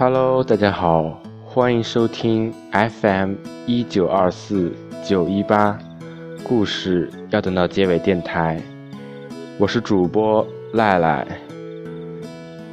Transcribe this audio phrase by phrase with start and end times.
[0.00, 3.34] Hello，大家好，欢迎收听 FM
[3.66, 4.72] 一九二四
[5.04, 5.76] 九一八，
[6.44, 8.62] 故事要等到结尾电台，
[9.58, 11.26] 我是主播赖赖。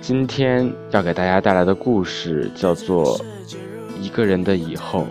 [0.02, 3.18] 今天要给大家带来的故事叫做
[4.00, 5.08] 《一个人的以后》。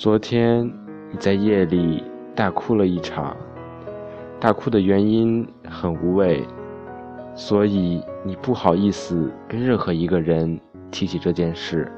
[0.00, 0.64] 昨天
[1.12, 2.02] 你在夜里
[2.34, 3.36] 大哭了一场，
[4.40, 6.42] 大哭的原因很无谓，
[7.34, 10.58] 所以你不好意思跟任何一个人
[10.90, 11.92] 提起这件事。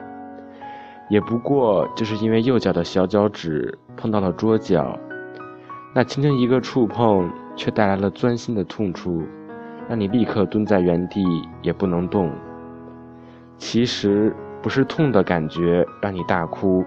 [1.09, 4.98] 也不过就是因为右脚的小脚趾碰到了桌角，
[5.94, 9.22] 那轻轻一个触碰，却带来了钻心的痛处，
[9.89, 11.25] 让你立刻蹲在原地
[11.62, 12.33] 也不能动。
[13.59, 16.84] 其实不是痛的感觉让你大哭。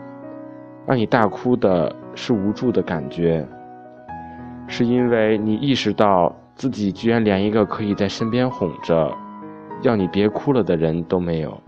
[0.88, 3.46] 让你大哭的是无助的感觉，
[4.68, 9.12] 是因为你意识到自己居然连一个可以在身边哄着，
[9.82, 11.60] 要你别哭了的人都没有，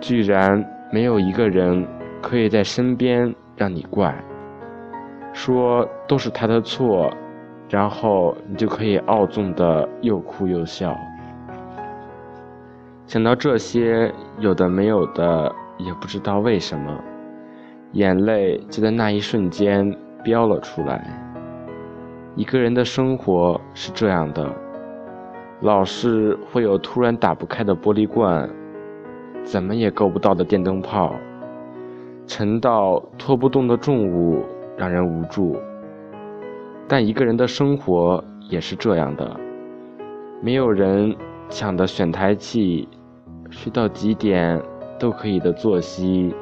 [0.00, 1.86] 居然没有一个人
[2.22, 4.14] 可以在身边让你怪，
[5.32, 7.12] 说都是他的错，
[7.68, 10.96] 然后你就可以傲纵的又哭又笑。
[13.06, 16.96] 想到这些有的没有的，也不知道为什么。
[17.92, 21.04] 眼泪就在那一瞬间飙了出来。
[22.36, 24.48] 一个人的生活是这样的，
[25.60, 28.48] 老是会有突然打不开的玻璃罐，
[29.42, 31.14] 怎么也够不到的电灯泡，
[32.26, 34.44] 沉到拖不动的重物，
[34.76, 35.56] 让人无助。
[36.86, 39.36] 但一个人的生活也是这样的，
[40.40, 41.14] 没有人
[41.48, 42.88] 抢的选台器，
[43.50, 44.62] 睡到几点
[44.98, 46.32] 都可以的作息。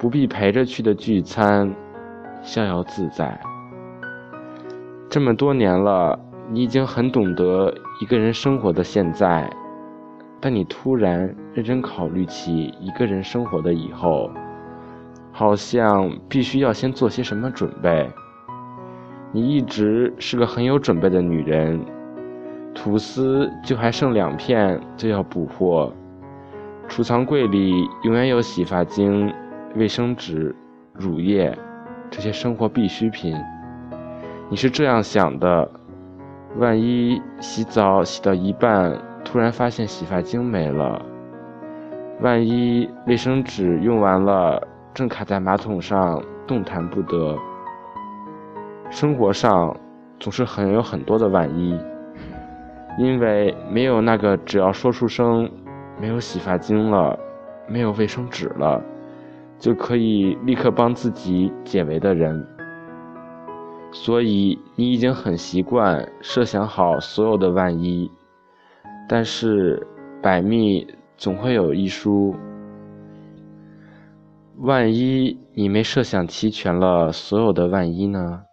[0.00, 1.70] 不必陪着去的聚餐，
[2.40, 3.38] 逍遥自在。
[5.10, 6.18] 这么多年了，
[6.48, 9.50] 你已经很懂得一个人生活的现在，
[10.40, 14.30] 但你突然认真考虑起一个人生活的以后，
[15.32, 18.08] 好像必须要先做些什么准备。
[19.32, 21.78] 你一直是个很有准备的女人，
[22.74, 25.92] 吐司就还剩两片就要补货，
[26.88, 29.30] 储藏柜里永远有洗发精。
[29.76, 30.54] 卫生纸、
[30.94, 31.56] 乳液，
[32.10, 33.36] 这些生活必需品，
[34.48, 35.70] 你是这样想的：
[36.56, 41.00] 万一洗澡洗到一半，突然发现洗发精没了；
[42.20, 44.60] 万一卫生纸用完了，
[44.92, 47.36] 正卡在马桶上动弹不得。
[48.90, 49.76] 生活上
[50.18, 51.78] 总是很有很多的万一，
[52.98, 55.48] 因为没有那个只要说出声
[55.96, 57.16] “没有洗发精了，
[57.68, 58.82] 没有卫生纸了”。
[59.60, 62.48] 就可以立刻帮自己解围的人，
[63.92, 68.10] 所以你已经很习惯设想好所有的万一，
[69.06, 69.86] 但是
[70.22, 70.86] 百密
[71.18, 72.34] 总会有一疏，
[74.56, 78.44] 万一你没设想齐全了所有的万一呢？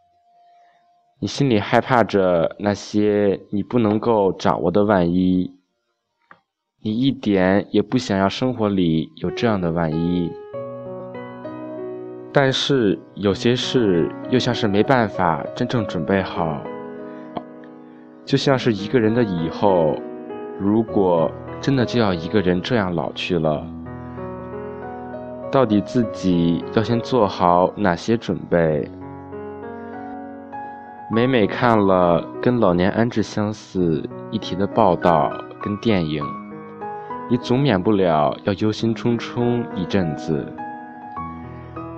[1.20, 5.54] 你心里害怕着那些你不能够掌握的万一，
[6.82, 10.30] 你一点也不想要生活里有这样的万一。
[12.40, 16.62] 但是有些事又像是没办法真正准备好，
[18.24, 19.96] 就像是一个人的以后，
[20.60, 23.66] 如果真的就要一个人这样老去了，
[25.52, 28.88] 到底自己要先做好哪些准备？
[31.12, 36.24] 每每看了跟老年安置相似议题的报道跟电影，
[37.32, 40.46] 你总免不了要忧心忡忡一阵子。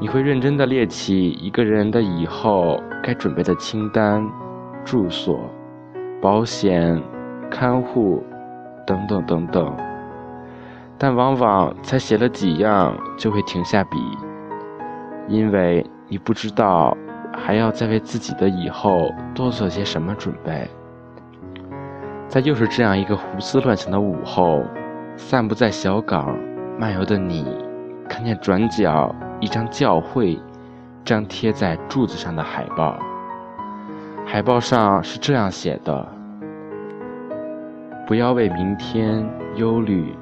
[0.01, 4.25] 你会认真的列起一个人的以后该准备的清单，
[4.86, 5.38] 住所、
[6.22, 7.01] 保险、
[7.51, 8.24] 看护，
[8.88, 9.75] 等等等等。
[10.98, 13.98] 但往往才写了几样就会停下笔，
[15.28, 16.96] 因为你不知道
[17.38, 20.66] 还要再为自己的以后多做些什么准备。
[22.28, 24.63] 在又是这样一个胡思乱想的午后，
[25.18, 26.38] 散步在小港
[26.78, 27.46] 漫游的你，
[28.07, 29.13] 看见转角。
[29.39, 30.38] 一张教会
[31.06, 33.00] 张贴在柱子上的海报，
[34.25, 36.07] 海报上是这样写的
[38.06, 39.25] ：“不要为明天
[39.56, 40.13] 忧虑，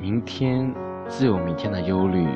[0.00, 0.74] 明天
[1.06, 2.26] 自有明天的忧虑。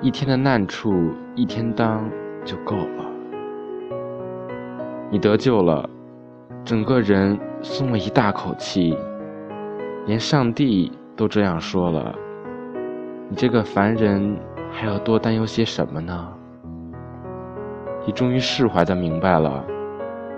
[0.00, 2.08] 一天的难处一天当
[2.44, 3.04] 就够了。
[5.10, 5.88] 你得救了，
[6.64, 8.96] 整个人松了一大口气，
[10.06, 12.14] 连上帝都这样说了，
[13.28, 14.36] 你这个凡人
[14.76, 16.28] 还要多担忧些什么呢？
[18.04, 19.64] 你终于释怀的明白了，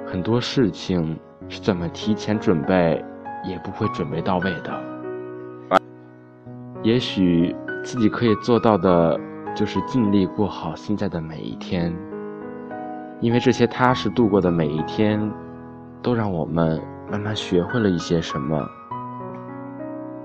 [0.07, 1.19] 很多事情
[1.49, 3.03] 是怎么提前准备
[3.43, 5.79] 也不会准备到位的。
[6.83, 9.19] 也许自己可以做到的，
[9.55, 11.91] 就是尽力过好现在的每一天，
[13.21, 15.19] 因为这些踏实度过的每一天，
[16.03, 16.79] 都让我们
[17.11, 18.69] 慢慢学会了一些什么，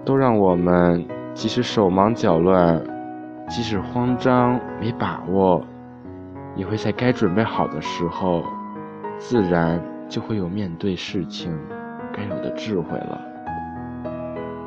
[0.03, 2.83] 都让我们即使手忙脚乱，
[3.53, 5.63] 即使慌张没把握。
[6.53, 8.43] 也会在该准备好的时候，
[9.17, 11.57] 自然就会有面对事情
[12.13, 13.21] 该有的智慧了。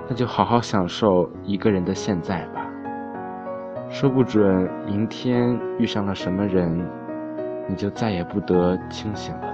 [0.08, 2.66] 那就好好享受一个人的现在吧。
[3.90, 6.88] 说不准明天遇上了什么人，
[7.68, 9.53] 你就再也不得清醒了。